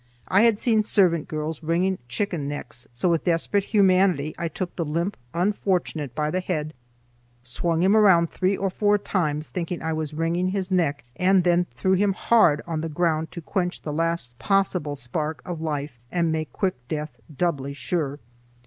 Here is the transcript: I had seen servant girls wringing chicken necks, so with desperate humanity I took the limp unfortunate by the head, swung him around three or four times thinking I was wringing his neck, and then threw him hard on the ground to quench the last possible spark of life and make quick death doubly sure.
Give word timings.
I 0.29 0.41
had 0.41 0.57
seen 0.57 0.81
servant 0.81 1.27
girls 1.27 1.61
wringing 1.61 1.99
chicken 2.07 2.47
necks, 2.47 2.87
so 2.91 3.07
with 3.07 3.25
desperate 3.25 3.65
humanity 3.65 4.33
I 4.35 4.47
took 4.47 4.75
the 4.75 4.83
limp 4.83 5.15
unfortunate 5.31 6.15
by 6.15 6.31
the 6.31 6.39
head, 6.39 6.73
swung 7.43 7.83
him 7.83 7.95
around 7.95 8.31
three 8.31 8.57
or 8.57 8.71
four 8.71 8.97
times 8.97 9.49
thinking 9.49 9.83
I 9.83 9.93
was 9.93 10.15
wringing 10.15 10.47
his 10.47 10.71
neck, 10.71 11.03
and 11.17 11.43
then 11.43 11.65
threw 11.69 11.93
him 11.93 12.13
hard 12.13 12.63
on 12.65 12.81
the 12.81 12.89
ground 12.89 13.29
to 13.33 13.41
quench 13.41 13.83
the 13.83 13.93
last 13.93 14.35
possible 14.39 14.95
spark 14.95 15.43
of 15.45 15.61
life 15.61 15.99
and 16.11 16.31
make 16.31 16.51
quick 16.51 16.73
death 16.87 17.19
doubly 17.37 17.73
sure. 17.73 18.17